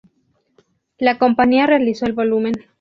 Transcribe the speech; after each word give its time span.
La 0.97 1.19
compañía 1.19 1.67
realizó 1.67 2.07
el 2.07 2.13
volumen. 2.13 2.55